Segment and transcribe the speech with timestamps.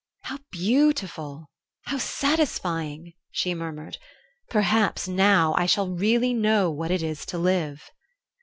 [0.21, 1.51] "How beautiful!
[1.83, 3.99] How satisfying!" she murmured.
[4.49, 7.83] "Perhaps now I shall really know what it is to live."